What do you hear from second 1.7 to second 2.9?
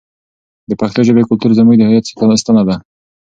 د هویت ستنه ده.